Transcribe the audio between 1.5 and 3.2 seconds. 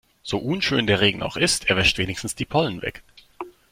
er wäscht wenigstens die Pollen weg.